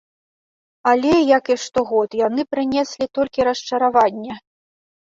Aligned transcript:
Але, 0.91 1.11
як 1.37 1.43
і 1.57 1.59
штогод, 1.65 2.09
яны 2.27 2.41
прынеслі 2.55 3.05
толькі 3.21 3.39
расчараванне. 3.51 4.33